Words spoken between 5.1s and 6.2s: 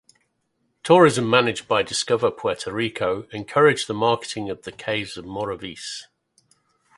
in Morovis.